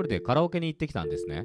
[0.00, 1.44] 人でカラオケに行ってきたんですね。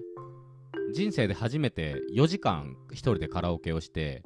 [0.94, 4.24] 人生で初めて4時間一人でカラオケをして、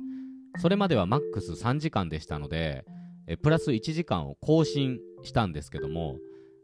[0.58, 2.86] それまではマックス3時間でしたので、
[3.28, 6.18] えプラス1時間を更新したんですけども、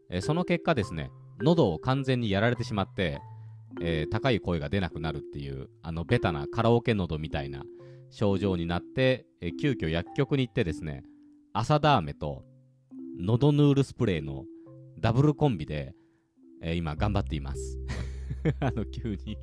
[0.10, 1.12] えその結果ですね、
[1.42, 3.20] 喉を完全にやられてしまって、
[3.82, 7.64] えー、高い声が出なくなるっていう、あのベタなカラオケ喉みたいな
[8.10, 11.04] 症状になって、え、急遽薬局に行ってですね、
[11.54, 12.44] 朝ダーメと
[13.20, 14.46] 喉ヌールスプレーの
[15.00, 15.94] ダブルコンビで、
[16.62, 17.80] えー、今頑張っています。
[18.60, 19.38] あの、急に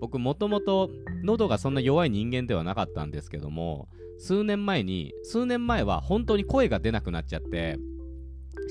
[0.00, 0.90] 僕もともと
[1.22, 7.78] 喉がそんな弱い人間ではなかったんですけども、数年前に、数年前は本当に声が出なくなっちゃって、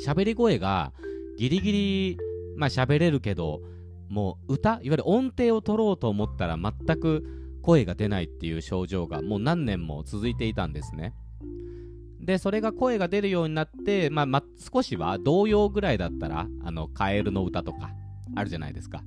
[0.06, 0.94] 喋り声が
[1.38, 2.18] ギリギリ、
[2.56, 3.62] まあ喋れるけど、
[4.10, 7.24] もう歌、いわゆる音程を取ろうと思ったら全く
[7.62, 11.14] 声が出ないっていう症状がもう何年も続いていたんですね。
[12.24, 17.92] で、それが声が出るようになって、まあ、ま少しは童謡ぐらいだったら、あの、カエルの歌とか、
[18.36, 19.04] あるじゃないですか。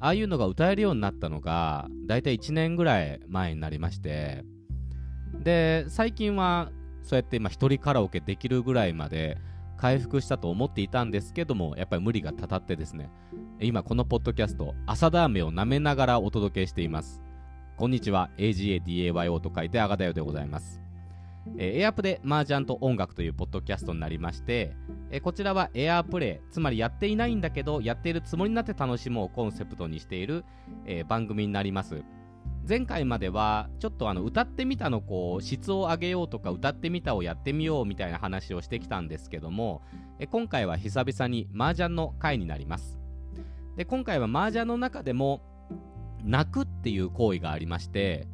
[0.00, 4.44] ああいうのが歌えるようになったのが、だいたい1年ぐらい前になりまして、
[5.42, 9.38] で、最近は、そうやって今一人カラオケできるぐらいまで
[9.76, 13.08] 回復したと思っていたんですけども、やっぱり無理がたたってですね、
[13.60, 17.22] 今このポッドキャスト、朝ダーメを舐めながらお届けしています。
[17.76, 20.85] こんにちは、AGADAYO と書いてアガダヨでございます。
[21.58, 24.76] えー、エアプで麻雀と音楽というポッドキャストになりまして、
[25.10, 30.44] えー、こちらはエアプレイ、つまりやっていないんだけど、やっているつもりになって楽しもうコンセプトにしている、
[30.84, 32.02] えー、番組になります。
[32.68, 39.82] 前回までは、ちょっとあの歌ってみたのこう質を上げようとか、歌ってみたをやってみようみたいな話をしてきたんですけども、
[40.18, 42.98] え今回は久々に麻雀の回になります。
[43.76, 45.42] で今回は麻雀の中でも、
[46.24, 48.26] 泣くっていう行為がありまして、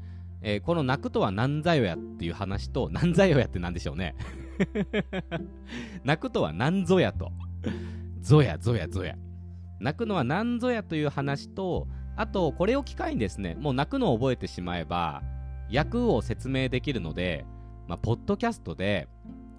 [0.43, 4.15] えー、この泣くとは何ぞやっていう話と、何ぞやって何でしょうね。
[6.05, 7.31] 泣くとは何ぞやと。
[8.21, 9.17] ぞやぞやぞや。
[9.81, 15.23] 泣くのは何ぞやという話と、あと、これを機会にですね、もう泣くのを覚えてしまえば、
[15.70, 17.45] 役を説明できるので、
[17.89, 19.08] まあ、ポッドキャストで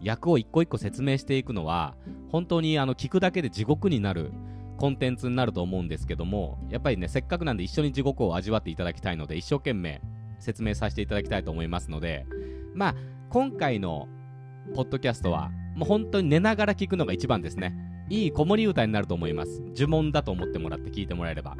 [0.01, 1.95] 役を一個一個説明していくのは、
[2.29, 4.31] 本当にあの聞くだけで地獄になる
[4.77, 10.01] コンテンツになると思うんですけども、やっぱりね、せっかくなんで一緒に地獄を味わっていただきたいので、一生懸命
[10.43, 12.25] 説明させていただきたいと思いますので、
[12.73, 12.95] まあ、
[13.29, 14.07] 今回の
[14.75, 17.75] ポッドキャストは、もう本当に寝ながら聞くのが一番ですね。
[18.09, 19.61] いい子守歌になると思います。
[19.75, 21.55] 呪文だと思ってもらって聞いてもらえれば。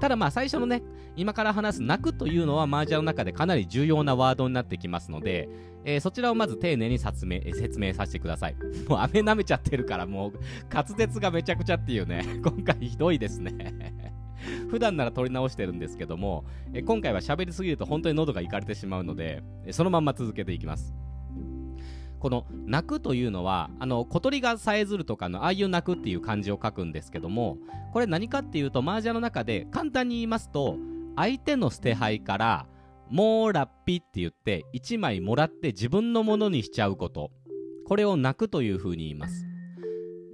[0.00, 0.82] ただまあ最初のね、
[1.16, 5.48] 今から話す泣くというのは麻雀の中でかなり重要なワードになってきますので、
[5.84, 8.56] えー、そちらをまず丁寧に説明説明させてください。
[8.88, 10.32] もう飴舐めちゃってるからもう
[10.72, 13.52] 滑舌がめちゃくちゃっていうね、 今回ひどいですね
[14.68, 20.94] 普段なら撮り直してるんですけども、え今回は喋りすぎると本当に喉がいかれてしまうので、そのまんま続けていきます。
[22.18, 27.58] この泣くというのは、あの小鳥がさえずるとかのああいう泣くっていう漢字を書くんですけども、
[27.92, 30.76] これ何かっていうと、麻雀の中で簡単に言いますと、
[31.14, 32.66] 相手の捨て牌から、
[33.10, 37.30] もうラッピって言って1枚もらって自分のものにしちゃうこと。
[37.86, 39.46] これを泣くというふうに言います。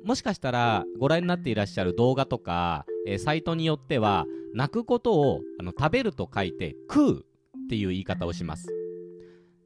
[0.04, 7.24] もしかしたらご覧になっていらっしゃる動画とか、えー、サイトによっては泣くことをあの食べると書いて食う
[7.64, 8.68] っていう言い方をします。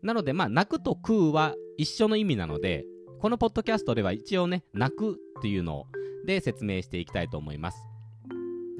[0.03, 2.85] なのでまあ泣くと食うは一緒の意味なので
[3.21, 5.87] このポッドキャストでは一応ね泣くっていうの
[6.27, 7.79] で説明していきたいと思います。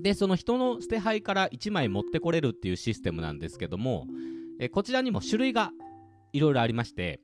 [0.01, 4.07] でその人の捨て牌から1枚持ってこれるっていうシステムなんですけども、
[4.61, 5.73] えこちらにも種類が
[6.33, 7.21] いろいろありまして、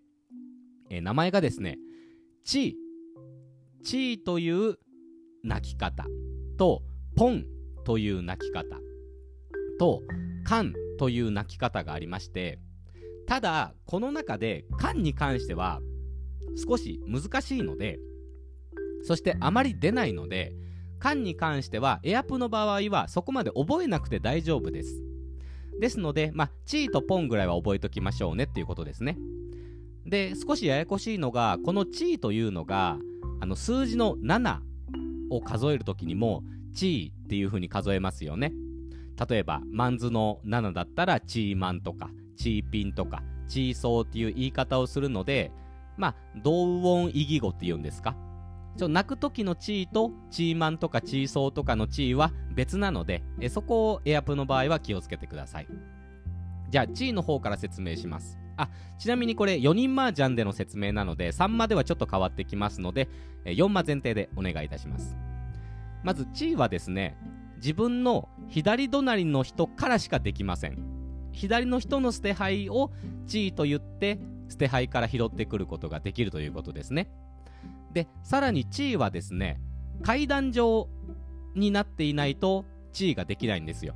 [0.91, 1.79] え名前がですね
[2.45, 4.79] チーチーという
[5.45, 6.07] 泣き方
[6.57, 6.83] と
[7.17, 7.45] ポン
[7.85, 8.81] という鳴き方。
[9.79, 10.03] と
[10.45, 12.61] カンという鳴き方がありまして
[13.27, 15.81] ただこの中でカンに関しては
[16.57, 17.99] 少し難しいので
[19.03, 20.53] そしてあまり出ないので
[21.01, 25.03] カンに関してはエアプの場合はそこまで覚えなくて大丈夫です。
[25.81, 29.19] ですので、まあ、チーとポンぐらいは覚えときましょうねっていうことですね。
[30.07, 32.99] で少しややこしいのがこのチーというのが
[33.41, 34.61] あの数字の7
[35.31, 38.53] を数えるときにもチーっていう風に数えますよね。
[39.29, 45.53] 例えば、マンズの7だったらチーマンとか、チーピンとか、チーソーっていう言い方をするので、
[45.97, 48.17] まあ、同音異義語って言うんですか？
[48.79, 55.67] ちょ泣く時のチーとチーマンとかチーソーとかのチーは別なので、えそこをエアプの場合は気をつけてください。
[56.71, 58.39] じゃあ、チーの方から説明します。
[58.57, 63.09] あ、ちなみにこれ4人麻雀での説明なので、3まではちょっと変わってきますので、
[63.45, 65.15] 4マ前提でお願いいたします。
[66.03, 67.17] まず地位はですね
[67.57, 70.79] 自分の左隣の人からしかできません。
[71.33, 72.91] 左の人の捨て牌を
[73.27, 74.19] 地位と言って
[74.49, 77.09] 捨て牌から拾ってくることができるということですね。
[77.93, 79.61] でさらに地位はですね
[80.03, 80.89] 階段状
[81.55, 83.95] になっていないと地位ができないんですよ。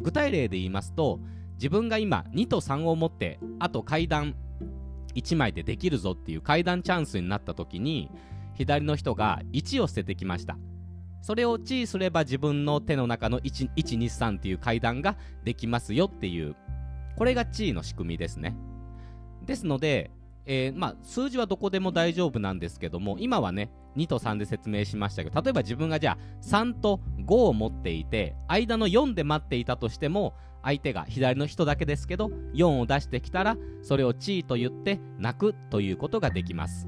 [0.00, 1.20] 具体例で言いますと
[1.54, 4.34] 自分が今2と3を持ってあと階段
[5.14, 8.10] 1枚でできるぞっていう階段チャンスになった時に
[8.54, 10.56] 左の人が1を捨ててきました。
[11.24, 16.54] それを地位すれば自分の手の中の123っていう階段ができますよっていう。
[17.16, 18.54] これが地位の仕組みですね。
[19.46, 20.10] ですので、
[20.44, 36.86] えー、まあ、数字はどこでも大丈夫なんですけども今はね2と3で説明しましたけど例えば自分がじゃあ3と5を持っていて間の4で待っていたとしても相手が左の人だけですけど4を出してきたらそれを地位と言って泣くということができます。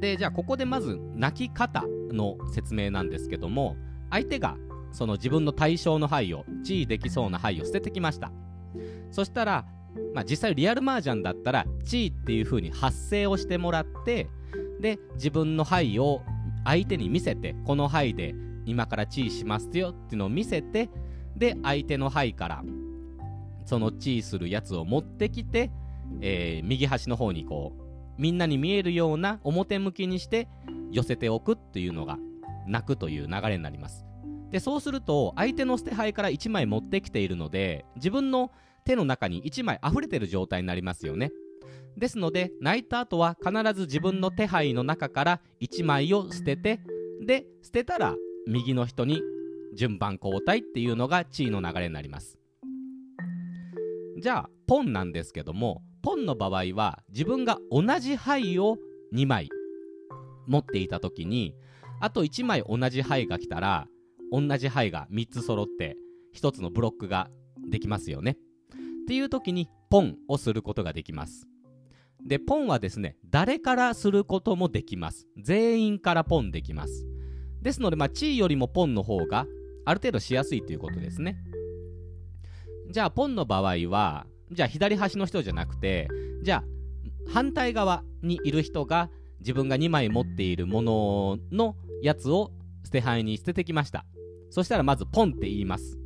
[0.00, 3.76] でじゃあここでまず泣き方の説明なんですけども
[4.10, 4.56] 相手が
[4.92, 8.30] その自分の対象の牌を地位できそうな牌を捨ててきました。
[9.10, 9.64] そしたら、
[10.14, 14.28] まあ、実際リアル麻雀だったら地位っていう風に発声をしてもらって
[14.80, 16.22] で自分の牌を
[16.64, 18.34] 相手に見せてこの牌で
[18.66, 20.90] 今から地位しますよっていうのを見せて
[21.36, 22.64] で相手の牌から
[23.64, 25.70] その地位するやつを持ってきて、
[26.20, 27.85] えー、右端の方にこう
[28.18, 30.48] みんなに見えるような表向きにして
[30.90, 32.18] 寄せておくっていうのが
[32.66, 34.06] 泣くという流れになります。
[34.50, 38.52] でそうすると相手の捨て牌から1枚持ってきているので自分の
[38.84, 41.32] 手の中に1枚溢れてる状態になりますよね。
[41.96, 46.80] ですので泣いた後は必ず自分の手配の中から1枚を捨てて
[47.24, 48.14] で捨てたら
[48.46, 49.22] 右の人に
[49.74, 52.38] 順番交代っていうのが地位の流れになります。
[54.18, 58.78] じゃあポンなんですけどもポンの場合は自分が同じ牌を
[59.12, 59.48] 2枚
[60.46, 61.56] 持っていた時に
[62.00, 63.88] あと1枚同じ牌が来たら
[64.30, 65.96] 同じ牌が3つ揃って
[66.36, 67.28] 1つのブロックが
[67.68, 68.36] できますよね。
[69.02, 71.48] っていう時にポンをすることができます。
[72.24, 75.26] でポンはですね誰からすることもできます。
[75.36, 77.04] 全員からポンできます。
[77.62, 79.44] ですのでまあ地位よりもポンの方が
[79.84, 81.36] ある程度しやすいということですね。
[82.92, 86.08] じゃあポンの場合はじゃあ左端の人じゃなくて
[86.42, 89.10] じゃあ反対側にいる人が
[89.40, 92.52] 自分が2枚持っているもののやつを
[92.84, 94.04] 捨て牌に捨ててきました。
[94.50, 95.98] そしたらまずポンって言います。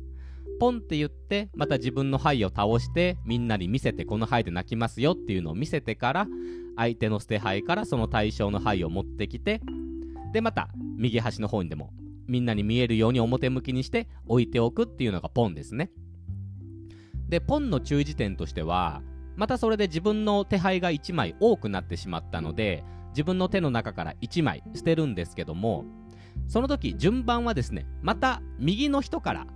[0.59, 6.27] ポンって言ってまた自分の牌を倒してみんなに見せてこの牌で泣きますよっていうのを見せてから
[6.75, 9.59] 相手の捨て牌からその対象の牌を持ってきて
[10.33, 11.91] でまた右端の方にでも
[12.27, 15.89] みんなに見えるように表向きにして置いておくっていうのがポンですね。
[17.31, 19.01] でポンの注意事点としては
[19.35, 25.85] またそれで自分の手配が1枚多くなってしまったので自分の手の中から1枚捨てるんですけども
[26.47, 29.47] その時順番はですねまた右の人から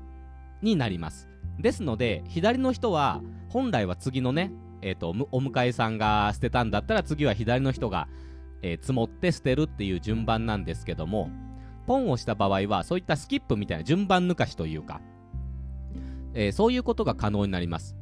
[0.61, 1.29] になります。
[1.59, 4.51] ですので左の人は本来は次のね
[4.81, 8.07] えーと、お迎えさんが捨てたんだったら次は左の人が、
[8.61, 11.31] えー、積もって捨てるっていう順番なんですけども
[11.87, 15.01] ポンをした場合はそういったスキップみたいな順番抜かしというか
[16.35, 17.95] えー、そういうことが可能になります。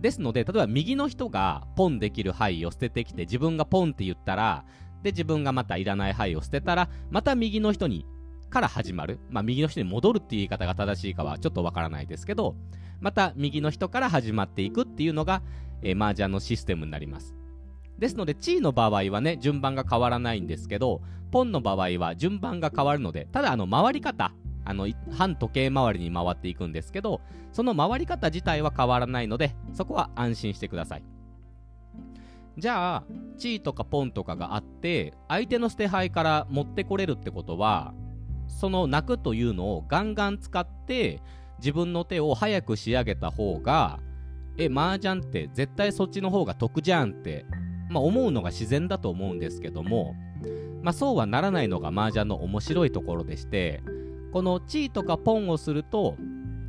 [0.00, 4.64] ですので、例えば右の人がポンできる牌を捨ててきて、自分がポンって言ったら、
[5.02, 8.06] で、自分がまたいらない牌を捨てたら、また右の人に、
[8.50, 9.18] から始まる。
[9.30, 12.54] まあ、右の人に戻るっていう言い方が正しいかはちょっとわからないですけど、
[13.00, 15.42] また右の人から始まっていくっていうのが、
[15.82, 17.34] えー、麻雀のシステムになります。
[17.98, 27.20] ですので、地位の場合はね、順番が変わらないんですけど、ポンの場合は順番が変わるので、ただ、あの、回り方、あの反時計回りに回っていくんですけど
[27.52, 31.04] その回り方自体は変わらないのでそこは安心してください。
[32.58, 33.04] じゃあ
[33.38, 37.94] チーとかポンとかがあって相手の捨て牌から持ってこれるってことは
[38.46, 41.22] その泣くというのをガンガン使って
[41.60, 44.00] 自分の手を早く仕上げた方が
[44.58, 47.46] え麻雀って絶対そっちの方が得じゃんって、
[47.90, 50.14] まあ、思うのが自然だと思うんですけども、
[50.82, 53.82] まあ、そうはならないのが麻雀の面白いところでして
[54.32, 56.16] この地位とかポンをすると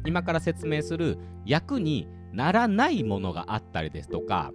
[0.05, 4.51] 今から説明する役にならないものがあったりですとか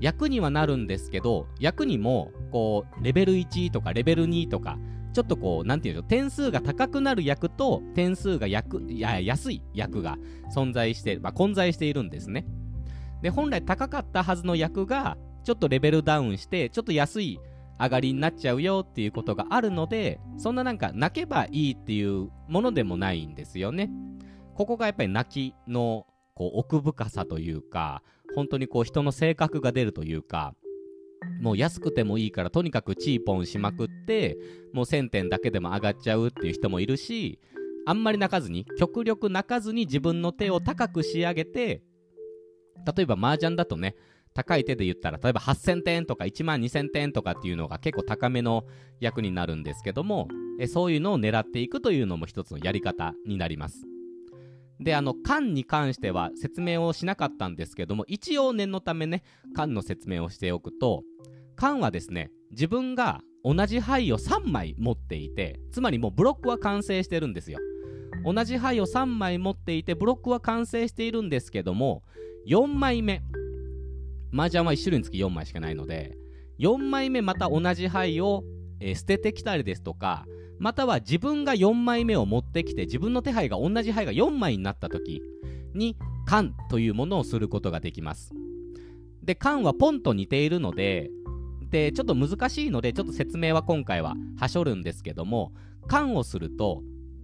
[0.00, 4.78] 役にはなるんですけど役にもこうレベル1とかレベル2とか
[5.16, 10.18] ちょっとこう、なんていうの、点数が高くなる役と点数が役いや安い役が
[10.54, 12.44] 存在して、まあ、混在しているんですね。
[13.22, 17.40] で、本来高かったはずの役が、ちょっとレベルダウンして、ちょっと安い
[17.78, 23.90] 上がりになっちゃうよっていうことがあるので、そんななんか泣けばいいっていうものでもないんですよね。
[24.54, 28.02] ここがやっぱり泣きのこう奥深さというか、
[28.34, 30.54] 本当にこう人の性格が出るというか、
[31.40, 34.36] もう安くてもいいからとにかくチーポンしまくって、
[34.72, 37.40] もう1000点だけでも上がっちゃうっていう人もいるし、
[37.86, 41.82] あんまり泣かずに、極力泣かずに自分の手を高く仕上げて、
[42.96, 43.96] 例えば麻雀だとね、
[44.36, 48.64] 高い手で言ったら例えば8000点とか1万2000点とかっていうのが結構高めの
[49.00, 50.28] 役になるんですけども
[50.60, 53.86] えそういうのを狙っていくというのも一つのやり方になります。
[54.78, 59.22] であの缶に関しては説明をしなかったんですけども一応念のためね
[59.54, 61.02] 缶の説明をしておくと
[61.56, 67.58] 缶はですね自分が同じ牌を3枚持っていてつまりもうブロックは完成してるんですよ。
[68.22, 72.02] 同じ牌を3枚持っていてブロックは完成しているんですけども
[72.46, 73.22] 4枚目
[74.32, 76.16] 麻雀は1種類につき4枚しかないので
[76.58, 78.42] 4枚目また同じ牌を、
[78.80, 80.26] えー、捨ててきたりですとか
[80.58, 85.22] または自分が4枚目を持ってきて自分の手配が同じ牌が4枚になった時
[85.74, 88.32] に缶というものをすることができます。
[89.22, 91.10] で缶はポンと似ているので
[91.70, 95.52] でちょっと難しいのでちょっと説明は今回ははしょるんですけども
[95.88, 96.82] 缶をすると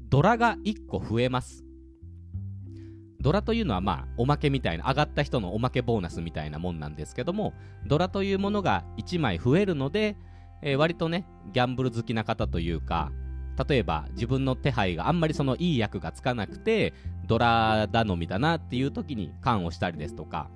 [0.08, 1.64] ドラが1個増えます。
[3.22, 7.54] ドラというのはまあおまけみたいな上がった人のおまけボーナスみたいなもんなんですけども
[7.86, 10.16] ドラというものが1枚増えるので、
[10.60, 13.12] えー、割とねギャンブル好きな方というか
[13.68, 16.94] 例えば自分の手配があんまりそのいい役がつかなくて
[17.26, 20.50] ドラ頼みだなっていう時に缶をしたりですとか。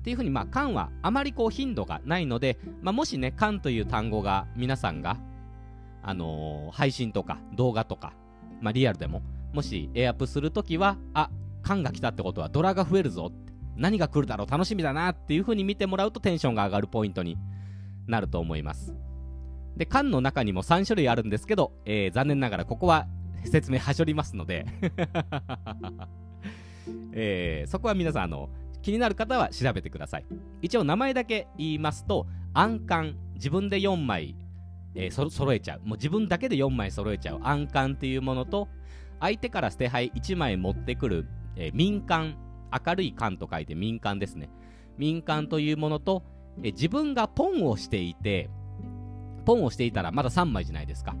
[0.00, 5.18] っていうふうにまあ缶はあまりこう頻度がないので、まあ、もしね缶という単語が皆さんが
[6.02, 8.14] あのー、配信とか動画とか、
[8.62, 9.20] まあ、リアルでも
[9.52, 11.30] もしエアプするときは、あ、
[11.62, 17.38] 缶が来たってことはドラが増えるぞって、何が来るだろう楽しみだなっていう風に見てもらうとテンションが上がるポイントに
[18.06, 18.94] なると思います。
[19.76, 23.06] で、缶の中にも3種類あるんですけど、えー、残念ながらここは
[23.44, 24.66] 説明はしょりますので
[27.12, 28.50] えー、そこは皆さん、あの、
[28.82, 30.26] 気になる方は調べてください。
[30.62, 34.36] 一応名前だけ言いますと、暗缶、自分で4枚、
[34.94, 35.80] えー、そ揃えちゃう。
[35.80, 38.68] もう自分だけで4枚揃えちゃう暗缶っていうものと、
[39.20, 42.36] 相手から捨て牌1枚持ってくる、えー、民間、
[42.86, 44.50] 明るい缶と書いて民間ですね。
[44.96, 46.22] 民間というものと、
[46.58, 48.50] えー、自分がポンをしていて、
[49.44, 51.14] ポンをしていたらまだ3枚じゃないですか。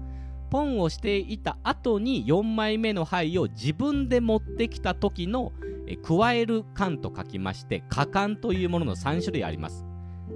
[0.50, 5.52] ポンをしていた後に4枚目の牌を自分で持ってきた時の、
[5.86, 9.84] えー、加える缶と書きまして、果敢というものの3種類あります。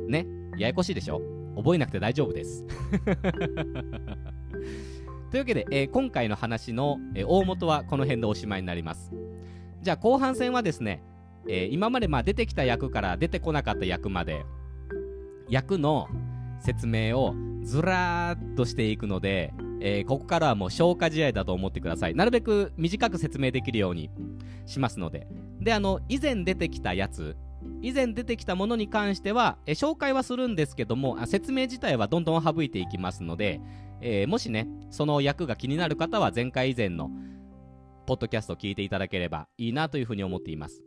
[0.08, 0.26] ね。
[0.56, 1.20] ややこしいでしょ？
[1.56, 2.64] 覚えなくて大丈夫です。
[5.34, 9.10] というわけで、えー、今回の話の、えー、大元はこの辺でおしまいになります。
[9.82, 11.02] じゃあ後半戦はですね、
[11.48, 14.46] えー、今までまあ出てきた役から出てこなかった役まで
[15.48, 16.06] 役の
[16.60, 22.14] 説明をずらーっとしていくので、えー、ここからはもう消化試合だと思ってください。
[22.14, 24.10] なるべく短く説明できるように
[24.66, 25.26] しますので。
[25.58, 27.36] で、あの、以前出てきたやつ、
[27.84, 33.60] 以前出てきたものに関しては、え紹介はするんですけども、説明自体はどんどん省いていきますので、
[34.00, 37.10] えー、もしね、その役が気になる方は前回以前の
[38.06, 40.82] ポッドキャストを聞いていただければいいなというふうに思っています。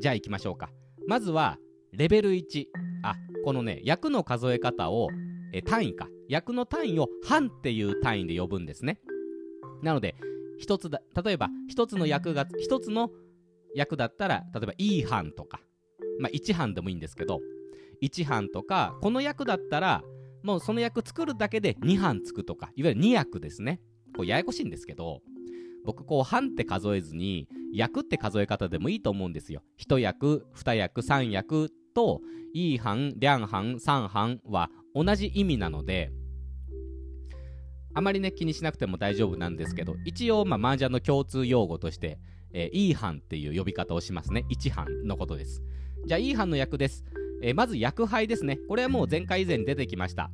[0.00, 0.70] じゃあ行きましょうか。
[1.06, 1.58] まずは、
[1.92, 2.68] レベル1。
[3.02, 5.08] あ、このね、役の数え方を、
[5.52, 6.08] え単位か。
[6.30, 8.98] 役の単位を半っていう単位で呼ぶんですね。
[9.82, 10.16] なので、
[10.58, 13.10] 一つだ、例えば、一つの役が、一つの
[13.74, 15.60] 役だったら、例えば、いい半とか、
[16.18, 17.40] まあ、1半でもいいんですけど、
[18.02, 20.02] 1半とか、この役だったら、
[20.42, 23.80] もうその役作るだけで2班つくとか、いわゆる2役ですね。
[24.16, 25.20] こうややこしいんですけど、
[25.84, 29.62] 僕こう半って数えずに、役って数え方でもいいと思うんですよ。
[29.78, 32.20] 1役、2役、3役と、
[32.52, 36.12] いい班、両班、3班は同じ意味なので、
[37.94, 42.18] あまりね、気にしなくても大丈夫なんですけど、一応、まあ、麻雀の共通用語として、
[42.52, 44.44] えー、いい班っていう呼び方をしますね。
[44.50, 45.62] 1班のことです。
[46.06, 47.04] じゃあ、いい班の役です。
[47.42, 48.58] えー、まず薬杯ですね。
[48.68, 50.30] これはもう前回以前に出てきました。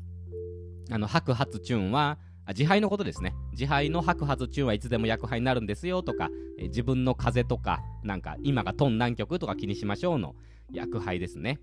[0.91, 3.35] あの、白髪チューンは、自敗のことですね。
[3.53, 10.35] 自敗の白髪チュンはいつでも薬杯になるんですよとか、え、自分の風邪とか、なんか今がトン南極とか気にしましょうの
[10.73, 11.61] 薬杯ですね。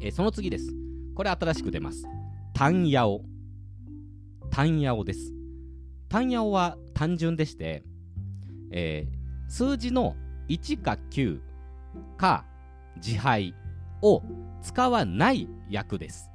[0.00, 0.72] え、その次です。
[1.14, 2.06] これ新しく出ます。
[2.54, 3.22] 単ヤオ。
[4.50, 5.32] 単ヤオです。
[6.08, 7.82] 単ヤオは単純でして、
[8.70, 10.14] えー、数字の
[10.48, 11.40] 1か9
[12.16, 12.44] か
[13.04, 13.54] 自敗
[14.02, 14.22] を
[14.62, 16.30] 使わない役です。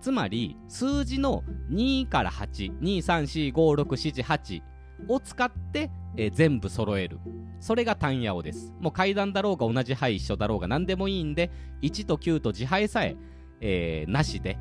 [0.00, 4.62] つまり数字の2から823456778
[5.08, 7.18] を使って、えー、全部揃える。
[7.60, 8.72] それが単ヤオです。
[8.80, 11.50] もう階段だろうが同じ牌一緒だろうが何でもいいんで
[11.82, 13.16] 1と9と自敗さえ
[13.60, 14.56] えー、なしで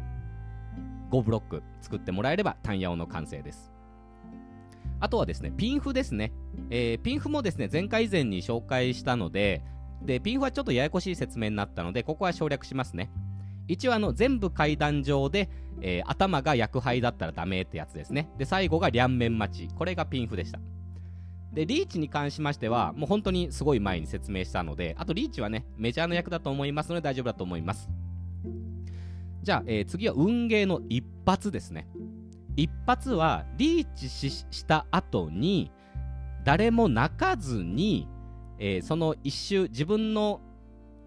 [1.12, 3.72] 5ブロック作ってもらえれば単ヤオの完成です。
[5.00, 6.34] あとはですねピンフですね、
[6.72, 9.62] えー、ピンフもですね前回以前に紹介したので
[10.02, 13.10] で、ピンフはちょっとややこしい説明になったので、ここは省略しますね。
[13.68, 15.50] 一応あの全部階段上で、
[15.82, 18.30] えー、頭が薬杯だったらダメってやつですね。
[18.38, 19.74] で、最後が両面待ち。
[19.74, 20.60] これがピンフでした。
[21.54, 27.90] で、リーチに関しましては、もう本当にすごい前に説明したので、あとリーチはね、メジャーの役だと思いますので大丈夫だと思います。
[29.44, 31.88] じゃあ、えー、次は運ゲーの一発ですね。
[32.56, 35.72] 一発はリーチした後に、
[36.44, 38.08] 誰も泣かずに、
[38.60, 40.42] えー、その一周、自分の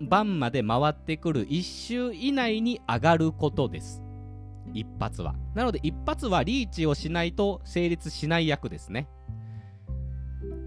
[0.01, 4.03] 番まで回ってくる一周以内に上がることです。
[4.73, 5.35] 一発は。
[5.55, 9.09] なので一発はリーチをしないと成立しない役ですね。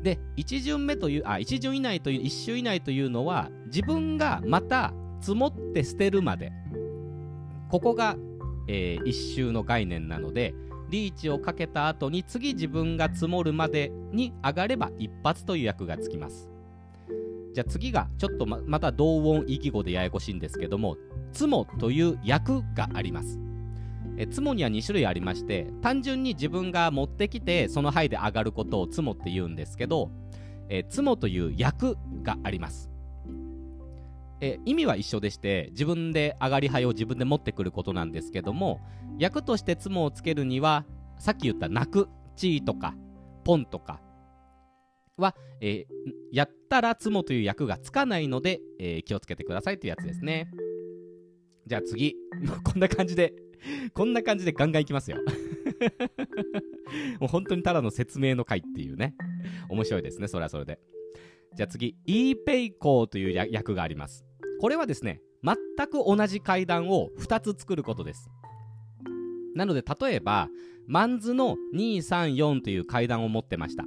[0.04, 6.52] で、1巡目という、あ、1巡以内という、1周以内というのは、自分がまた積もって捨てるまで、
[7.70, 8.18] ここが、
[8.68, 10.54] えー、1周の概念なので、
[10.90, 16.53] リーチをかけた後に次自分が積もるまでに上がれば一発という役がつきます。
[17.54, 20.98] じゃあ次がちょっとままた同音異義語でややこしいんですけども、
[21.32, 23.40] つもという役があります。
[24.18, 30.12] えつもには2種類ありまして単純に自分が持ってきてその範囲で上がることをつもって言うんですけど、
[30.70, 32.90] えつもという役があります
[34.40, 38.82] え意味は一緒でして自分で上がり牌を自分で持ってくることなんですけども
[39.18, 40.86] 役としてつもをつけるには
[41.18, 42.96] さっき言った泣くチーとか
[43.44, 44.02] ポンとか
[45.18, 50.50] は、えー、やったらつもという役がつかないので、えー、気をつけてくださいというやつですね
[51.68, 52.16] じゃあ次
[52.64, 53.34] こんな感じで
[53.94, 55.18] こんな感じでガンガンいきますよ
[57.20, 59.16] もう本当にただの説明の回っていうね。
[59.70, 60.80] 面白いですね、それはそれで。
[61.56, 64.26] じゃあ次、ePayco という役があります。
[64.60, 65.56] これはですね、全
[65.88, 68.30] く同じ階段を2つ作ることです。
[69.56, 70.50] なので、例えば、
[70.88, 73.86] マンズの234という階段を持ってました。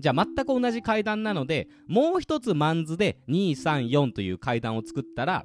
[0.00, 5.44] じゃあ全く同じ階段なので、もう一つマンズで234という階段を作ったら、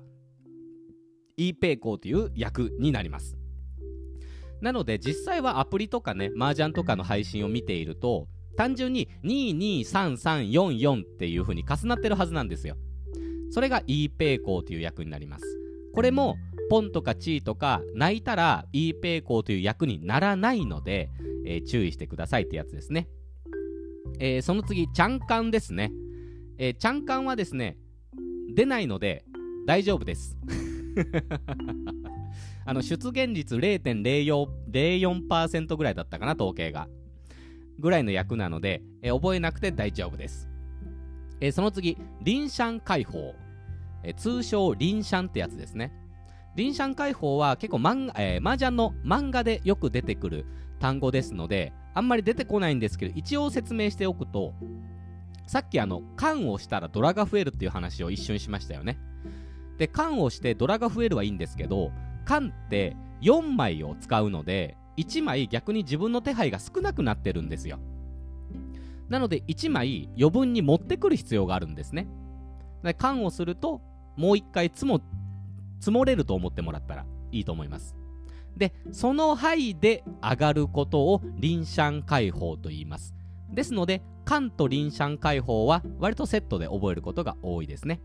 [1.38, 3.38] ePayco という役になります。
[4.62, 8.28] なので実際はアプリとかね、麻雀とかの配信を見ていると、
[8.58, 12.76] 単純に223344っていう風に重なってるはずなんですよ。
[13.52, 15.46] それが ePayco という役になります。
[15.94, 16.36] これも、
[16.70, 21.10] ポンとかチーとか泣いたら ePayco という役にならないので、
[21.46, 23.08] えー、注意してくださいってやつですね。
[24.20, 25.92] えー、その次、チャンカンですね。
[26.58, 27.78] えー、チャンカンはですね、
[28.54, 29.26] 出ないので
[29.66, 30.38] 大丈夫です。
[32.66, 36.88] あの出現率0.04%ぐらいだったかな、統計が。
[37.80, 40.50] ぐらいの役なので、え覚えなくて大丈夫です。
[41.40, 43.34] えその次、リンシャン解放。
[44.04, 45.94] え通称、リンシャンってやつですね。
[46.56, 50.46] リンシャン解放は結構漫画、えー、麻雀の漫画でよく出てくる
[50.80, 54.54] 単語ですので、あんまり出てこないんですけど、一応説明しておくと、
[55.48, 58.98] さっきあの、缶をしたらドラが増えるっていう話を一瞬しましたよね。
[59.78, 61.92] で、缶をしてドラが増えるはいいんですけど、
[62.26, 67.80] 缶って4枚を使うので、1枚逆に自分の手配が少なくなってるんですよ。
[69.08, 72.08] なので1枚余分に持ってくる必要があるんですね。
[72.84, 73.82] で缶をすると、
[74.16, 75.02] もう1回積も
[75.80, 77.96] 積もれると思ってもらったらいいと思います。
[78.60, 83.16] で、その範囲で上がることをリンシャン解放と言います。
[83.52, 88.02] ですので、缶とリンシャン解放は割とセットで覚えることが多いですね。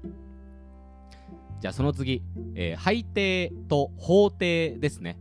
[1.61, 2.23] じゃあその次、
[2.55, 5.19] えー、配定と法定ですね。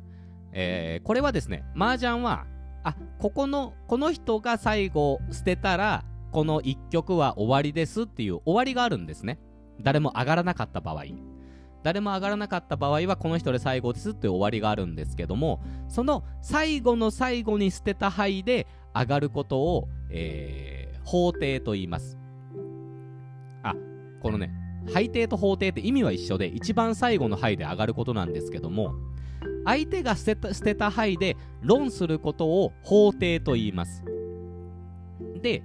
[0.54, 2.46] えー、これはですね、麻雀は、
[2.84, 9.40] あ、ここの、この人が最後捨てたら、この1曲は終わりですっていう終わりがあるんですね。
[9.82, 11.33] 誰も上がらなかった場合。
[11.84, 22.18] 誰も上がらなかった場合はこの人で最後ですっていう終わりがあるんですけどもその最後の最後に捨てた牌で上がることを、えー、法定と言います。
[23.64, 23.76] あ
[24.22, 24.52] このね
[24.94, 28.94] 配定と法定って意味は一緒で一番最後の牌で上がることなんですけども
[29.66, 34.04] 相手が捨てた捨てた牌で論することを法定と言います。
[35.42, 35.64] で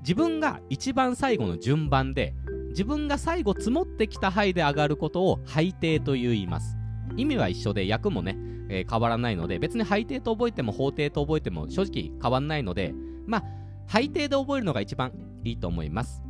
[0.00, 2.34] 自分が一番最後の順番で
[2.78, 6.76] 自分が最後積もってきた牌で上がることを配定と言います
[7.16, 8.36] 意味は一緒で役もね、
[8.68, 12.94] えー、変わらないので別に配定と覚えても法定と覚えても正直変わらないので
[13.26, 13.44] まあ
[13.88, 15.12] 配定で覚えるのが一番
[15.44, 16.22] いいと思います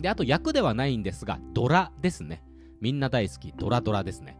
[0.00, 2.42] で、あと役ではないんですが、ドラですね。
[2.80, 4.38] みんな大好き、ドラドラですね。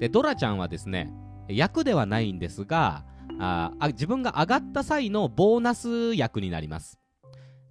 [0.00, 1.12] で、ドラちゃんはですね、
[1.48, 3.04] 役ではないんですが、
[3.38, 6.98] あ自分が上がった際のボーナス役になります。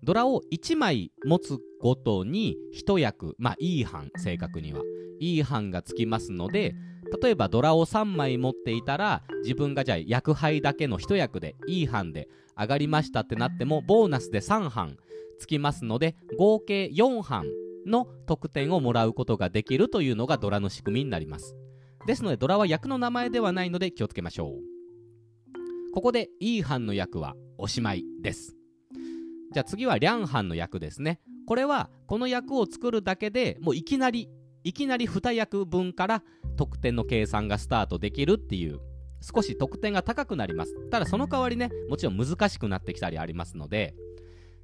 [0.05, 4.81] ドラを1枚持つごとに1役、まあいい班、正確には。
[5.19, 6.75] いい班がつきますので、
[7.21, 14.97] 例えばドラを3枚持っていたら、自分がじゃあ役配だけの1役で、いい班で上がりましたってなっても、ボーナスで3班
[15.37, 17.45] つきますので合計4班
[17.85, 21.55] の得点をもらうことができるというのがドラの仕組みになります。
[22.07, 25.93] ですのでドラは役の名前ではないので気をつけましょう。
[25.93, 28.55] ここでいい班の役はおしまいです。
[29.55, 31.21] じゃあ次はリャンハンの役ですね。
[31.47, 34.29] これはこの役を作るだけでもういきなり
[34.65, 36.23] いきなり2役分から
[36.57, 38.81] 得点の計算がスタートできるっていう
[39.21, 40.75] 少し得点が高くなります。
[40.89, 43.95] ただその代わりねもちろん難しくなってきたりありますので。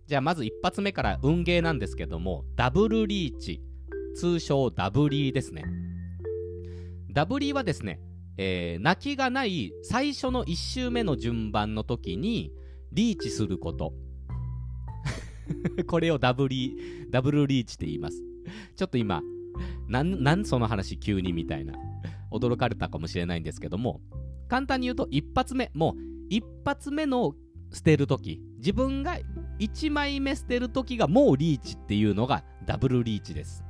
[0.07, 3.61] じゃあまず一発目から運ゲーなんですけどもダブルリーチ。
[4.17, 5.63] 通称ダブリーですね。
[7.13, 8.01] ダブリーはですね、
[8.35, 12.51] えー、泣きがない最初の1周目の順番の時に
[12.91, 13.93] リーチすること。
[15.87, 16.75] これをダブリ
[17.09, 18.23] ダブルリーチって言います。
[18.75, 19.21] ちょっと今
[19.87, 21.73] なんなんその話急にみたいな。
[22.31, 23.99] 驚かれたかもしれないんですけども
[24.47, 27.35] 簡単に言うと一発目もう一発目の
[27.73, 28.41] 捨てる時。
[28.57, 29.17] 自分が
[29.59, 33.63] 1枚目捨てる時がもうリーチっていうのがダブルリーチです。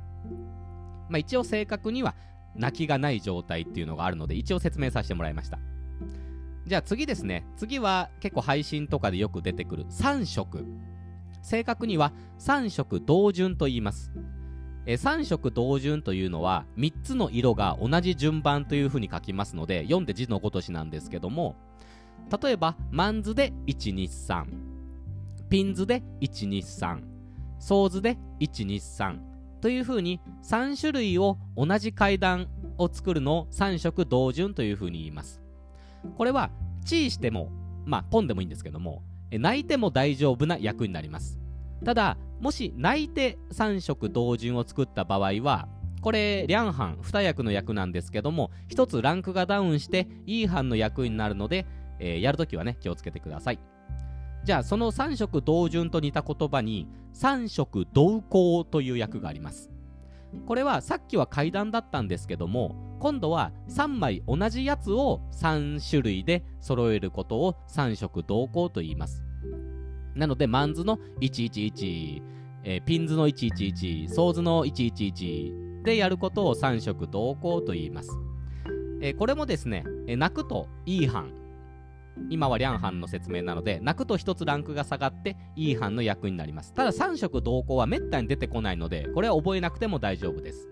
[1.08, 2.14] まあ一応正確には
[2.54, 5.58] 泣きがない状態っていうのがあるので一応説明させてもらいました。
[6.66, 7.46] じゃあ次ですね。
[7.56, 10.64] 次は結構配信とかでよく出てくる3色。
[11.42, 14.12] 正確には3色同順と言います。
[14.86, 21.54] え3色同順というのは3つの色が同じ順番というふうに書きますので読んで字のごとしなんですけども
[22.42, 24.44] 例えばマンズで123
[25.48, 27.00] ピンズで123
[27.60, 29.20] ソーズで123
[29.60, 35.40] というふうに3種類を同じ階段を作るのを3色同順というふうに言います。
[36.16, 36.50] これは
[36.84, 37.52] チーしても
[37.84, 39.04] まあポンでもいいんですけども
[39.38, 41.38] 泣いても大丈夫な役になります。
[41.84, 45.68] ただもし泣いて3色同順を作った場合は
[46.00, 51.66] これリャンハン2役の役なんですけども1つランクがダウンしてイーハンの役になるので、
[51.98, 53.58] えー、やるときはね気をつけてください。
[54.44, 59.71] じゃあその3色同順と似た言葉に3色同刻という役があります。
[60.46, 69.24] これはさっきは階段だったんですけども今度は3枚同じやつを3種類で揃えることを3色同刻と言います
[70.14, 72.22] なので、マンズの111、
[72.64, 78.10] えー、ピンズの111、ソーズの111でやることを3色同刻と言います。
[79.00, 81.32] えー、これもですね、えー、鳴くと一翻。
[82.30, 86.72] 今はリャンハンの説明なので、鳴くと1つランクが下がって一翻の役になります。
[86.74, 90.68] ただ3色同刻はめったに出てこないので、これは覚えなくても大丈夫です。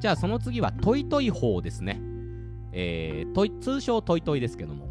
[0.00, 2.00] じゃあその次はトイトイ和ですね。
[2.72, 4.88] えー、トイ通称トイトイですけども、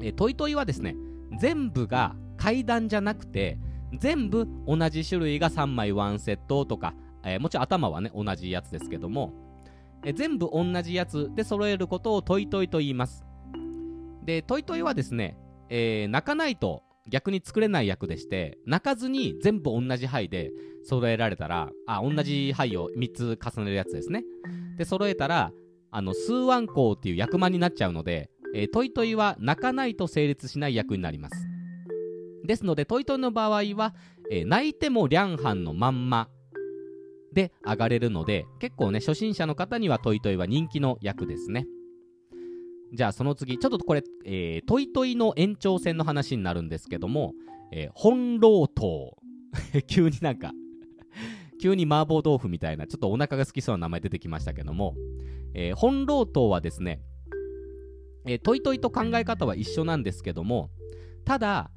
[0.00, 0.96] えー、トイトイはですね、
[1.38, 3.58] 全部が階段じゃなくて
[3.98, 9.32] 全部同じ種類が3枚ワンセットとか、えー、もちろん頭はね同じやつですけども、
[10.04, 13.25] えー、全部同じやつで揃えることをトイトイと言います
[14.26, 15.36] でトイトイはですね、
[15.70, 20.50] えー、鳴かないと逆に作れない役でして鳴かずに全部同じ牌で
[20.84, 24.24] 揃えられたらあ同じ牌を3つ重ねるやつですね
[24.76, 25.52] で揃えたら
[25.92, 31.46] あのスーアンコーっていう役満になっちゃうので、えー、トイトイは鳴かないと成立しない役になります
[32.46, 33.94] ですので、トイトイの場合は、
[34.30, 36.28] えー、鳴いてもリャンハンのまんま
[37.32, 41.66] で上がれるので、結構ね、初心者の方にはトイトイは人気の役ですね。
[42.92, 47.34] じゃあその次、ちょっとこれ、えー、トイトイの延長線の話になるんですけども、
[47.72, 49.16] えー、混老頭。
[49.88, 50.52] 急になんか
[51.62, 54.94] 急に麻婆豆腐みたいな、ちょっとお腹が空きそうな名前出てきましたけども、
[55.54, 57.00] えー、混老頭はですね、
[58.26, 60.70] えー、トイトイと考え方は一緒なんですけども、
[61.24, 61.70] ただ、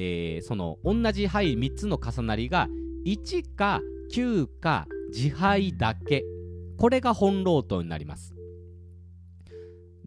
[0.00, 2.68] えー、その同じ牌3つの重なりが
[3.04, 3.80] 1か
[4.12, 6.24] 9か字牌だけ
[6.78, 8.37] これが混老頭になります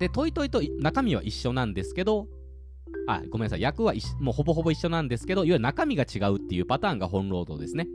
[0.02, 2.26] でトイトイと中身は一緒なんですけど
[3.08, 3.62] あごめんなさい。
[3.62, 7.88] 役はもうほぼほぼ一緒なんですけどいわゆる中身が違うっていうパターンが混老頭ですね。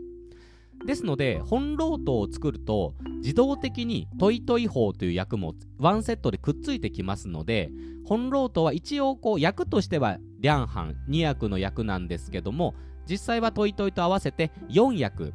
[0.86, 7.70] ですので混老頭を作ると自動的にトイトイ和という役もワンセットでくっついてきますので
[8.04, 12.74] 混老頭は一応こう役としてはリャンハン2役の役なんですけども
[13.08, 15.34] 実際はトイトイと合わせて4役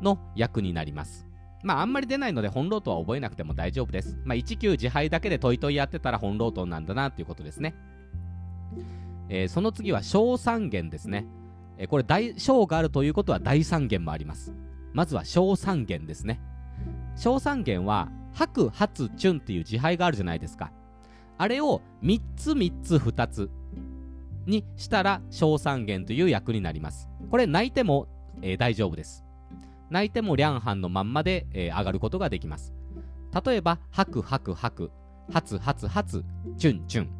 [0.00, 1.31] の役になります。
[1.62, 4.18] まああんまり出ないので混老頭は覚えなくても大丈夫です。
[4.24, 7.74] まあ19字牌だけでトイトイやってたら混老頭なんだなっていうことですね。
[9.28, 11.26] えー、その次は小三元ですね、
[11.78, 14.52] えー、これ大小があるということは大三元もあります。
[14.92, 16.40] まずは小三元ですね。
[17.16, 20.72] 小三元は白発チュンっていう自敗があるじゃないですか。
[21.38, 23.50] あれを3つ3つ2つ
[24.46, 27.08] にしたら小三元という役になります。
[27.30, 28.08] これ泣いても、
[28.42, 29.24] えー、大丈夫です。
[29.92, 32.72] 泣いてもリャンハンのまんまで、えー、上がることができます。
[33.44, 34.90] 例えば、吐く吐く吐く、
[35.30, 36.24] 発発発、
[36.56, 37.10] チュンチュン。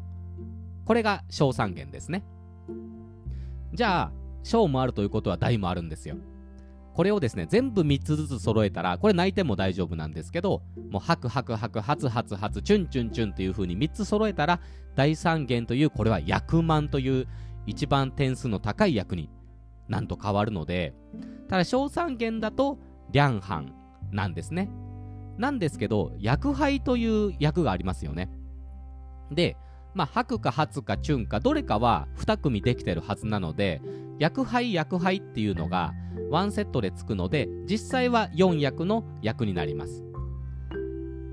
[0.85, 2.23] これが小三元ですね。
[3.73, 4.11] じゃあ、
[4.43, 6.17] 小もあるということは大もあるんですよ。
[6.93, 14.59] これをですね、全部3つずつ揃えたら、これ泣いても大丈夫なんですけど、もう、ハクハクハク、ハツハツハツ、チュンチュンチュンっていう風に3つ揃えたら、
[14.95, 17.27] 大三元という、これは役満という
[17.65, 19.29] 一番点数の高い役に
[19.87, 20.93] なんと変わるので、
[21.49, 22.79] ただ、小三元だと、
[23.11, 23.73] リャンハン
[24.11, 24.69] なんですね。
[25.37, 28.29] なんですけど、役杯という役がありますよね。
[29.31, 29.57] で、
[29.93, 33.81] まあ、白か初かチュンか、どれかは2組できてるはずなので、
[34.19, 35.93] 役杯、役杯っていうのが
[36.31, 40.03] 1セットでつくので、実際は4役の役になります。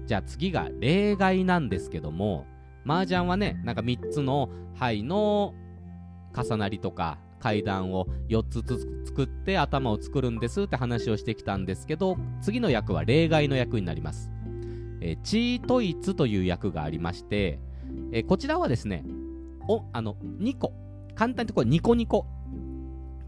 [0.06, 2.46] じゃあ次が例外なんですけども、
[2.86, 5.54] 麻雀はね、なんか3つの牌の
[6.36, 14.31] 重なりとか階段を4つずつ作って頭を作るんですって話をしてきたんですけど、次の役は例外の役になります。
[15.00, 17.59] えー、チートイツという役がありまして、
[18.12, 19.05] えー、こちらはですね、
[19.66, 20.72] お、あの、2個。
[21.14, 22.26] 簡単にこれニコニコ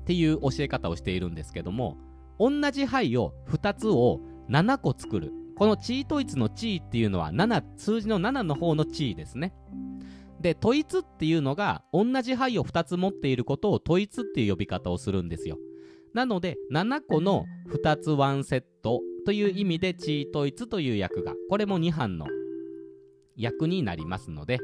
[0.02, 1.96] っていう教え方をしているんですけども、
[2.38, 5.32] 同じ牌を2つを7個作る。
[5.56, 9.52] このチートイツのチーっていうのは7、数字の7の方のチーですね。
[10.42, 15.56] で、統一っていうのが、同じ牌を2つ持っていることを統一っていう呼び方をするんですよ。
[16.12, 22.26] なので、7個の2つ1セットという意味で、チー統一という役が、これも2班の
[23.36, 24.58] 役になりますので、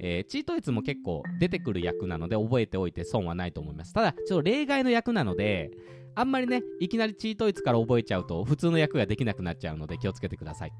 [0.00, 3.92] えー、チートイツも結構出てくる役なので覚えておいて損はないと思います。
[3.92, 5.70] ただ、ちょっと例外の役なので、
[6.14, 10.72] あんまりね、いきなりチートイツから覚えちゃうと普通の役ができなくなっちゃうので気をつけてください。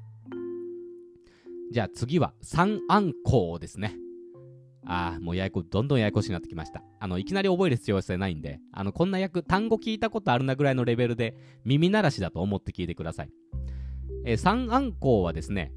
[1.71, 3.97] じゃあ次は3暗号ですね。
[4.87, 6.83] ああ、もうややこ、どんどんややこしくなってきました。
[6.99, 13.29] あの、いきなり覚える必要性ないんで、あの、こんな役、単語聞いたことあるなぐらいのレベルで、耳慣らしだと思って聞いてください。
[14.25, 15.71] えー、三暗号はですね、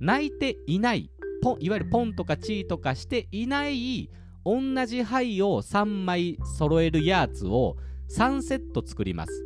[0.00, 1.10] 泣いていない、
[1.42, 4.10] ポ、いわゆるポンとかチーとかしていない、
[4.44, 7.76] 同じ牌を3枚揃えるやつを
[8.10, 9.44] 3セット作ります。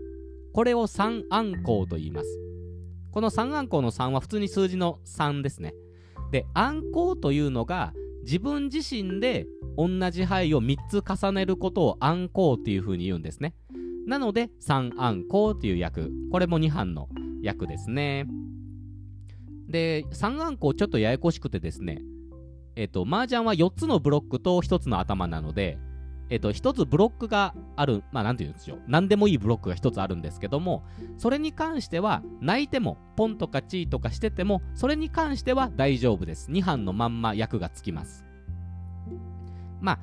[0.53, 2.39] これを三暗号と言います。
[3.11, 5.75] この三暗号の3は普通に数字の3ですね。
[6.31, 13.55] で、暗号というのが、自分自身で同じ牌を3つ重ねることを暗号っていう風に言うんですね。
[14.07, 16.11] なので、3暗号っていう役。
[16.31, 17.09] これも2班の
[17.41, 18.27] 役ですね。
[19.69, 22.03] で、3暗号ちょっとややこしくてですね、
[22.75, 25.79] えっ、と、麻雀は4つのブロックと1つの頭なので、
[26.33, 28.79] えっと、一つブロックがある、まあ、なんて言うんですよ。
[28.87, 30.83] 何でもいいブロックが一つあるんですけども、
[31.19, 36.51] それに関しては、泣いても、ポンとかチーとかしてても、それに関しては大丈夫です。
[36.51, 38.25] 2班のまんま役がつきます。
[39.83, 39.99] まあ、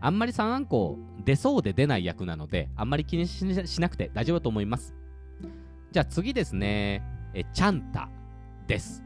[0.00, 4.94] あんまり3暗号出そうで出ない役なので、あんまり気にしなくて大丈夫だと思います。
[5.90, 7.02] じゃあ次ですね、
[7.34, 8.08] えチャンタ
[8.68, 9.03] です。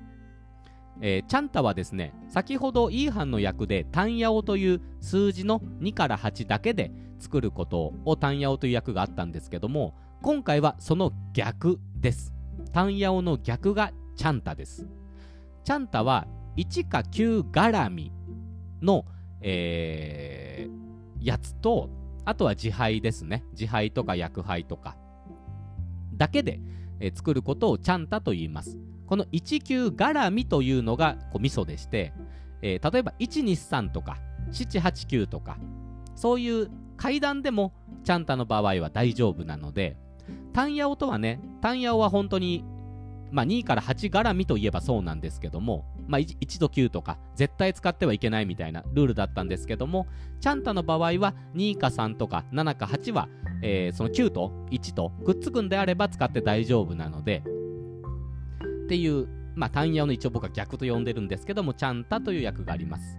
[1.01, 12.35] えー、チャンタはですね、先ほど E 班の役でタンヤオという数字の2から8だけで作ることをタンヤオという役があったんですけども、今回はその逆です。
[12.73, 14.87] タンヤオの逆がチャンタです。
[15.65, 18.13] チャンタは1か9絡み
[18.83, 19.05] の、
[19.41, 21.91] えー、やつと、
[22.25, 23.45] あとは自敗ですね。
[23.53, 24.97] 自敗とか薬杯とか
[26.15, 26.61] だけで、
[27.01, 28.77] えー、作ることをチャンタと言います。
[29.09, 32.13] この19絡みというのがこうミソでして、
[32.63, 34.19] えー、例えば123とか
[34.53, 35.59] 789とか
[36.15, 37.73] そういう階段でも
[38.05, 39.97] チャンタの場合は大丈夫なので
[40.53, 42.65] 単ヤオとはね単ヤオは本当に
[43.31, 50.07] まあ、2から8絡みといえばそうなんですけども、まあ、1, と9とか絶対使ってはいけないみたいなルールだったんですけども
[50.41, 53.29] チャンタの場合は2か3とか7か8は、
[53.63, 57.43] えー、その9と1とくっつくんであれば使って大丈夫なので
[58.89, 63.19] っていう、まあ、単ヤの一応僕は逆と呼んでるんですけども、チャンタという役があります。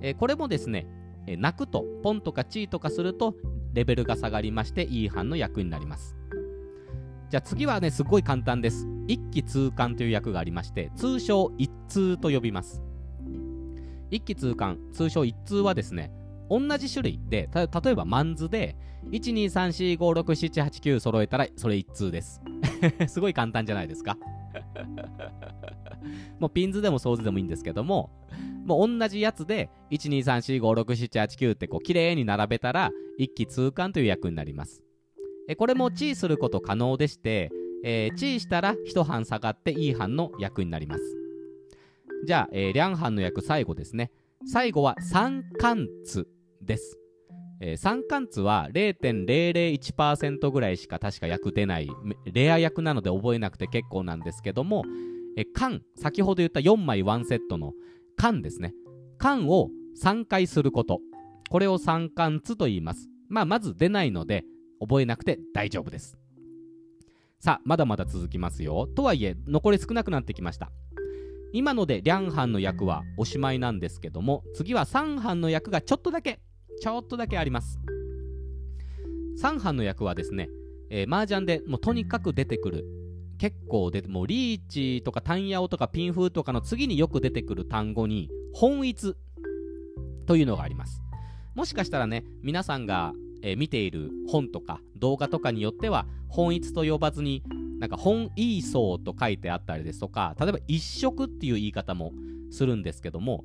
[0.00, 0.86] えー、これもですね、
[1.26, 3.34] えー、泣くと、ポンとかチーとかすると、
[3.74, 6.16] レベルが下がりまして、E 班の役になります。
[7.30, 8.86] じゃあ次はね、すごい簡単です。
[9.08, 12.80] 一気通貫という役がありまして、通称一通と呼びます。
[14.12, 16.12] 一気通貫、通称一通はですね、
[16.48, 18.76] 同じ種類で、例えばマンズで、
[19.10, 22.40] 123456789揃えたら、それ一通です。
[23.08, 24.16] すごい簡単じゃないですか。
[26.38, 28.10] もうピンズでもソーズでもいいんですけども、
[28.64, 34.82] もう同じやつで、123456789ってこう綺麗に並べたら、一気通貫という役になります。
[35.48, 37.50] えこれもチーすること可能でして、
[37.84, 41.02] えー、チーしたら一班下がっていい班の役になります。
[42.24, 44.12] じゃあ、えー、リャン班の役最後ですね。
[44.46, 46.28] 最後は三貫通
[46.60, 47.01] です。
[47.64, 51.88] えー、三貫通は0.001%ぐらいしか確か役出ない
[52.24, 54.84] レア役なので覚えなくて結構なんですけども、
[55.36, 57.72] え缶先ほど言った4枚1セットの
[58.16, 58.74] 缶ですね。
[59.16, 59.70] 缶を
[60.02, 60.98] 3回すること。
[61.50, 63.08] これを三貫通と言います。
[63.28, 64.44] まあまず出ないので
[64.80, 66.18] 覚えなくて大丈夫です。
[67.38, 68.88] さあまだまだ続きますよ。
[68.88, 70.72] とはいえ残り少なくなってきました。
[71.52, 76.40] 今のでリャンハンの役はおしまいなんですけども次は3班の役がちょっとだけ
[76.82, 77.78] ちょっとだけあります。
[79.40, 80.48] 3班の役はですね、
[80.90, 82.84] えー、麻雀でもうとにかく出てくる
[83.38, 89.14] 結構出てもうリーチとか単ヤオとかピンフーとかの次によく出てくる単語に本一
[90.26, 91.00] というのがあります。
[91.54, 97.44] もしかしたらね皆さんが、えー、見ている本とか動画とかによっては本一と呼ばずに
[97.78, 102.10] なんか本イーソーと書いてあったりですとか例えば一色っていう言い方も
[102.50, 103.44] するんですけども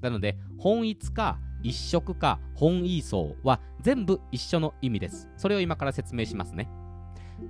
[0.00, 5.28] なので本一か一色か本イーソーは全部一緒の意味です。
[5.36, 6.68] それを今から説明しますね。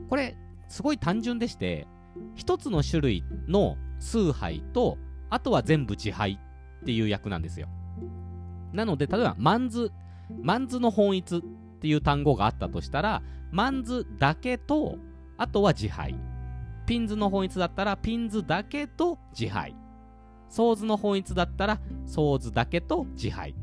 [0.09, 0.37] これ
[0.69, 1.87] すごい単純でして
[2.35, 4.99] 一つの種類の崇拝と
[5.31, 6.39] あとは全部字牌
[6.83, 7.69] っていう役なんですよ。
[8.73, 9.93] なので例えばマンズ
[10.43, 11.41] マンズのホンイツっ
[11.81, 14.99] ていう単語があったとしたらマンズだけと
[15.39, 16.15] あとは字牌
[16.87, 19.75] ピンズのホンイツだったらピンズだけと字牌
[20.49, 23.55] ソーズのホンイツだったらソーズだけと字牌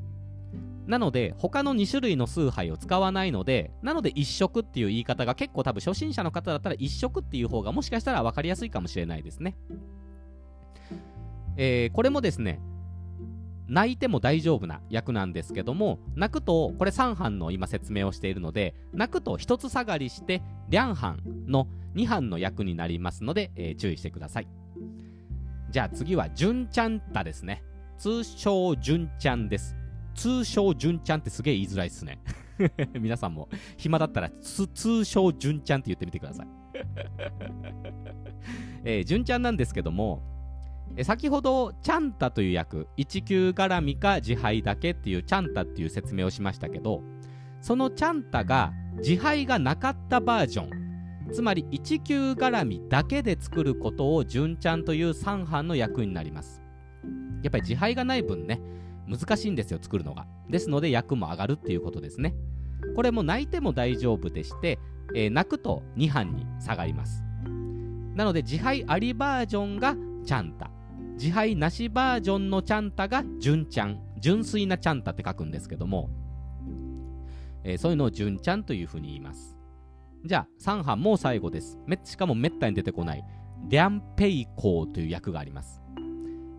[0.87, 9.55] なので他の2種類の数牌を使わないのでなので一色っていう言い方が結構多分初心者の方だったら一色っていう方がもしかしたら分かりやすいかもしれないですね。
[11.57, 12.59] えー、これもですね
[13.67, 24.47] 泣いても大丈夫な役なんですけども泣くとこれ3班の今説明をしているので泣くと1つ下がりして両班の2班の役になりますので、えー、注意してください。
[25.71, 27.63] じゃあ次は純ちゃんたですね。
[27.97, 29.75] 通称純ちゃんです。
[30.15, 32.19] 通称純ちゃんってすげえ言いづらいっすね。
[32.99, 36.47] 皆さんも暇だったら通称純ちゃんって言ってみてください。
[38.85, 40.21] えー、純ちゃんなんですけども
[40.95, 47.01] え先ほどチャンタという役1級絡みか自敗だけっていうチャンタっていう説明をしましたけど
[47.61, 50.85] そのチャンタが自敗がなかったバージョン
[51.31, 56.61] つまり1級絡みだけで作ることを純ちゃんという3班の役になります。
[57.41, 58.59] やっぱり自敗がない分ね
[59.07, 60.27] 難しいんですよ作るのが。
[60.49, 62.35] ですので役も上がるっていうことですね。
[62.95, 64.79] これも泣いても大丈夫でして、
[65.13, 67.23] えー、泣くと2班に下がります。
[68.15, 70.71] なので自敗ありバージョンがチャンタ。
[71.17, 73.99] 自敗なしバージョンのチャンタが純ちゃん。
[74.19, 76.09] 純粋なチャンタって書くんですけども、
[77.63, 79.57] えー、そういうのを純ちゃんというふうに言います。
[80.25, 81.77] じゃあ3班もう最後です。
[82.03, 83.23] しかもめったに出てこない。
[83.67, 85.84] リャンペイコーという役があります。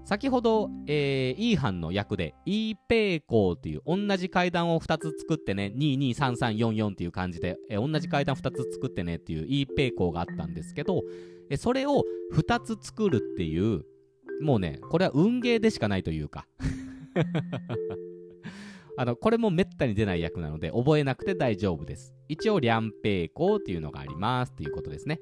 [0.07, 11.03] 先ほど、えー、E 班の役で E ペイコーという同じ階段を2つ作ってね223344っていう感じで、えー、同じ階段2つ作ってねっていう E ペイコーがあったんですけど、
[11.51, 13.85] えー、それを2つ作るっていう
[14.40, 16.47] もうね、これは運ゲーでしかないというか
[18.99, 22.14] あの、これもめったに出ない役なので、覚えなくて大丈夫です。
[22.29, 25.21] 一応、リャンペイコーっていうのがありますっていうことですね。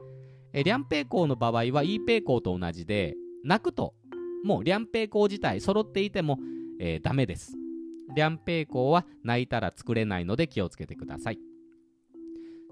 [0.52, 3.94] えリャンペイコーの場合は、イーペイコーと同じで、泣くと、
[4.44, 6.38] もうリャンペイコー自体揃っていても、
[6.78, 7.56] えー、ダメです。
[8.14, 11.38] リャンペイコーは泣いたら作れないので気をつけてください。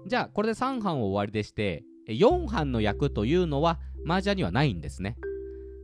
[0.05, 5.15] じゃあ、これで3班を終わりでして、4班の役というのは、麻雀にはないんですね。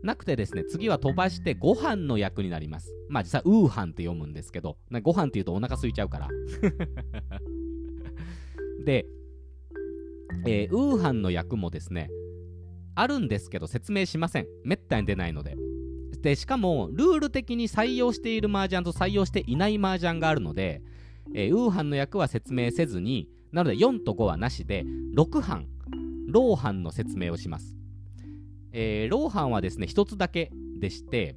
[0.04, 2.94] なくてですね、次は飛ばしてご飯の役になります。
[3.10, 6.28] まあ実際、ウーハンって読むんですけど、ご飯って言うとお腹空いちゃうから。
[8.86, 9.08] で、
[10.46, 12.10] えー、ウーハンの役もですね、
[12.96, 14.48] あるんですけど説明しません。
[14.64, 15.56] めったに出ないので。
[16.22, 20.82] で、しかも、ルール的に採用している麻雀と採用していない麻雀があるので、
[21.34, 24.84] えー、ウーハンの役は説明せずに、なので4と5はなしで、
[25.16, 25.68] 6班、
[26.28, 27.78] ローハンの説明をします。
[28.72, 31.36] えー、ローハンはですね、一つだけでして、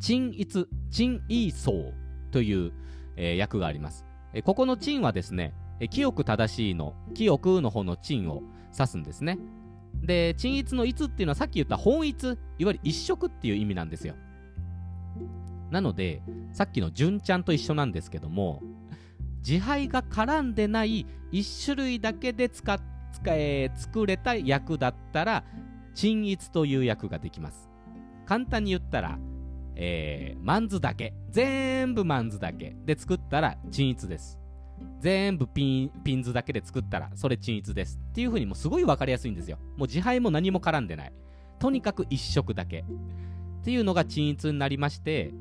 [0.00, 1.92] チンイツ、チンイーソー
[2.30, 2.72] という、
[3.16, 4.04] えー、役があります。
[4.34, 9.38] えー、ここのチンはですね、えー、清く正しいの、清くの方のチンを指すんですね。
[10.02, 14.14] で、鎮一のいつっていうのはさっき言った本一、いわゆる一色っていう意味なんですよ。
[15.70, 18.62] なので、さっきの純ちゃんと一緒なんですけども、
[19.46, 22.80] 自敗が絡んでない1種類だけで使っ
[23.12, 25.44] 使え作れた役だったら
[25.94, 27.68] 鎮一という役ができます。
[28.26, 29.18] 簡単に言ったら、
[29.76, 31.12] えー、マンズだけ。
[31.30, 34.38] 全部マンズだけで作ったら鎮一です。
[35.02, 39.58] 全部ピンピンズだけで作ったらそれ鎮一ですっていう風にもうすごい分かりやすいんですよ。
[39.76, 41.12] もう自敗も何も絡んでない。
[41.58, 42.84] とにかく一色だけ。
[43.62, 45.34] っていうのが鎮一になりまして、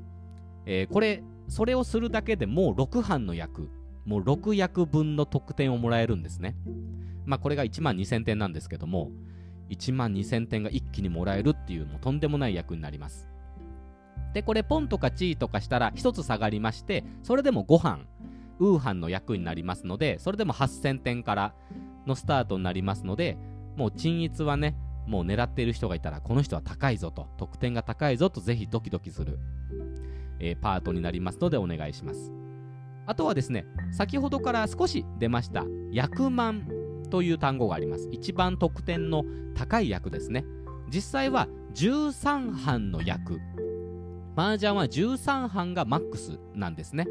[0.66, 3.70] えー、これそれをするだけでもう6班の役。
[4.04, 6.56] もう6役分の得点をもらえるんですね。
[7.26, 9.12] まあこれが1万2000点なんですけども
[9.70, 13.30] 1万2000点が一気にもらえるっていうもうとんでもない役になります。
[14.34, 18.08] でこれポンとかチーとかしたら1つ下がりましてそれでも5班
[18.62, 21.54] ウーハンの役になりますのでそれでも8000点から
[22.06, 23.38] のスタートになりますので
[23.76, 24.76] もう鎮一はね
[25.08, 29.40] もう狙っている人がいたらこの人は高いぞと得点が高いぞとぜひドキドキする、
[30.40, 32.32] えー、パートになりますのでお願いします。
[33.08, 36.68] あとはですね先ほどから少し出ました役満
[37.10, 38.08] という単語があります。
[38.12, 40.46] 一番得点の高い役ですね。
[40.94, 43.40] 実際は13班の役。
[44.36, 47.06] 麻雀は13班がマックスなんですね、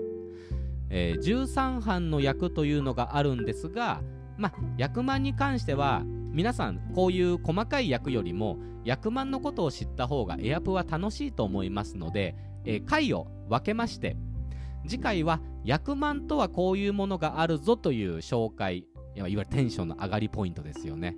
[0.91, 4.03] えー、13班の役というのがあるんですが
[4.37, 12.35] ま役満に関しては皆さんこういう細かい役よりも役満のことを知った方がエアプは楽しいと思いますので、
[12.65, 14.17] えー、回を分けまして
[14.87, 21.17] 次回は役満とはこういうものがあるぞという紹介いわゆるテンションの上がりポイントですよね。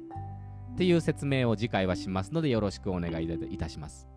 [0.73, 4.09] っていう説明を次回はしますのでよろしくお願いいたします。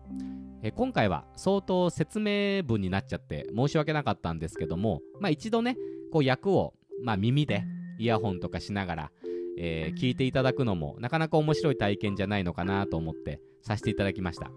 [0.66, 5.76] え今回は相当説明文になっちゃって申し訳なかったんですけども、まあ、一度ね
[6.10, 7.62] こう役を、まあ、耳で
[8.00, 9.10] イヤホンとかしながら、
[9.58, 14.50] えー、聞いていただくのもなかなか面白い体験じゃないのかなと思ってさせていただきました。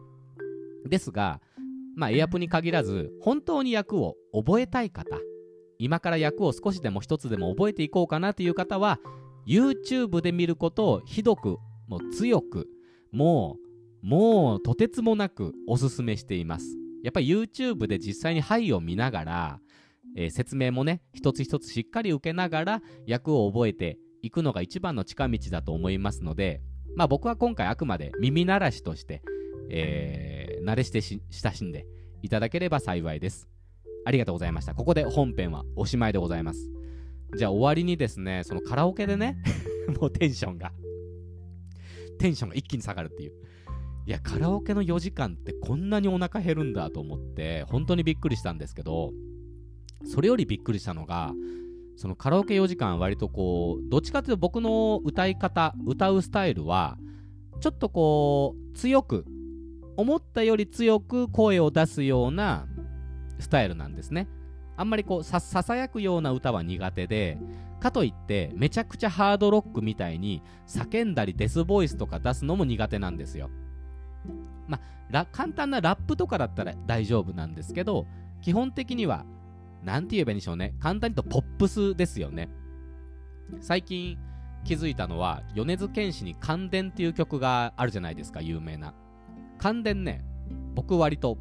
[0.88, 1.42] ですが
[1.96, 5.16] まあエアプに限らず本当に役を覚えたい方
[5.78, 9.00] 今から役を少しでも一つでも覚えていこうかなという方は
[9.46, 11.58] YouTube で見ることをひどく
[11.88, 12.68] もう強く
[13.12, 13.69] もう
[14.02, 16.78] もうとてつもなくおすすめしています。
[17.04, 19.60] やっぱり YouTube で実際に牌を見ながら、
[20.16, 26.62] えー、説明もね一つ一つしっかり受けながら役を覚えていくのが一番の近道だと思いますので
[26.96, 29.22] まあ僕は今回あくまで耳慣らしとして、
[29.70, 31.86] えー、慣れして親しんで
[32.22, 33.48] いただければ幸いです。
[34.06, 34.74] ありがとうございました。
[34.74, 36.70] ここで本編はおしまいでございます。
[37.38, 39.38] じゃあ終わりにですねそのカラオケでね
[40.00, 40.72] もうテンションが
[42.18, 43.34] テンションが一気に下がるっていう。
[44.10, 49.12] いや、カラオケの4時間ってこんなにお腹減るんだと思って、本当にびっくりしたんですけど、
[50.04, 51.32] それよりびっくりしたのが、
[51.96, 56.98] そのカラオケ4時間割とこう、どっちかというと僕の歌い方、歌うスタイルは、
[57.60, 59.28] ちょっとこう、強く、
[59.96, 62.66] 思ったより強く声を出すような
[63.38, 64.28] スタイルなんですね。
[64.76, 67.38] あんまりこうささやくような歌は苦手で
[67.80, 73.50] かといってめちゃくちゃハードロックみたいに叫んだりデスボイスとか出すのも苦手なんですよ
[74.70, 74.80] ま
[75.12, 78.06] あ簡単なラップとかだったら大丈夫なんですけど
[78.42, 79.26] 基本的には
[79.84, 80.74] 何て言えばいいんでしょうね。
[80.80, 82.50] 簡単に言うとポップスですよね。
[83.60, 84.18] 最近
[84.64, 88.94] 気づいたのは米津玄師に「感電」っていう曲があるじゃないですか有名な。
[89.58, 90.24] 感電ね
[90.76, 91.38] 僕割と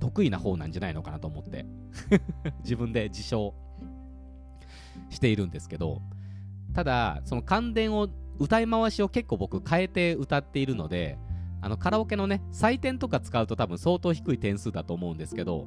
[0.00, 1.66] 得意な方なんじゃないのかなと思って
[2.62, 3.54] 自分で自称
[5.10, 6.00] しているんですけど
[6.74, 8.08] ただその感電を
[8.38, 11.18] 歌い回しを結構僕変えて歌っているので
[11.60, 15.66] あのカラオケのね採点とか使うと多分相当低い点数だと思うんですけど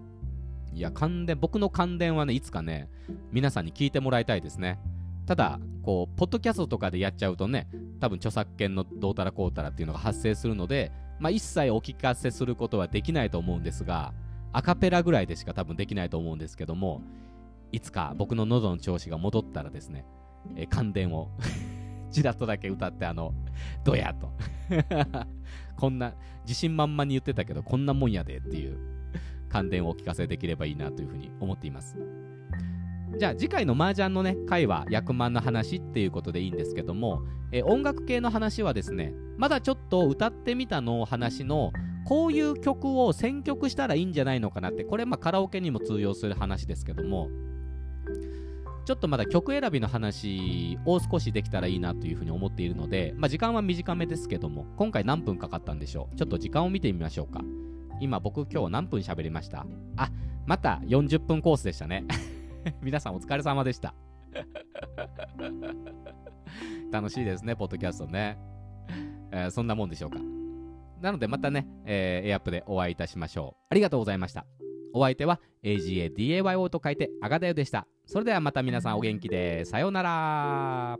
[0.73, 2.89] いや感電僕の感電はねいつかね
[3.31, 4.79] 皆さんに聞いてもらいたいですね。
[5.25, 7.67] ただこうポッドキャストとかでやっちゃうとね
[7.99, 14.11] 多分著作権のどうたらこうたらっていうのが発生するのでまあ、一切お聞かせすることはできないと思うんですが
[14.53, 17.03] アカペラぐらいでしか多分できないと思うんですけども
[17.71, 20.03] いつか僕の喉の調子が戻ったらですね、
[20.55, 21.29] えー、感電を。
[22.11, 23.33] ちらっとだけ歌ってあの
[23.85, 24.33] どやと。
[25.81, 26.13] こんな
[26.43, 28.77] 自信満々に言ってたけどこんなもんやでっていう
[29.49, 31.97] 感電をお聞かせできればいいなというふうに思っています。
[33.17, 41.73] じゃあ次回の麻雀のね回は役満の話っていうことでいいんですけども、え音楽系の話はですねまだちょっと歌ってみたの話の
[42.05, 47.27] こういう曲を選曲したらいいんじゃないのかなってこれまあカラオケにも通用する話ですけども
[48.85, 56.15] ちょっとまだ曲選びの話を少しできたらいいなというふうに思っているので、まあ、時間は短めですけども今回何分かかったんでしょう？
[56.15, 57.41] ちょっと時間を見てみましょうか。
[57.99, 59.65] 今僕今日何分喋りました？
[59.97, 60.09] あ
[60.47, 62.05] また40分コースでしたね。
[62.81, 63.93] 皆さんお疲れ様でした。
[66.91, 68.37] 楽しいですねポッドキャストね、
[69.31, 70.19] えー、そんなもんでしょうか。
[70.99, 73.63] なのでまたね、えー、エアップでお会いいたしましょう。
[73.69, 74.45] ありがとうございました。
[74.93, 77.87] お相手は AGADAYO と書いてアガダヨでした。
[78.05, 79.65] それではまた皆さんお元気で。
[79.65, 80.97] さようなら。